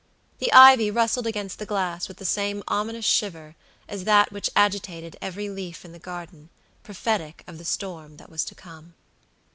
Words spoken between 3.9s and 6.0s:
that which agitated every leaf in the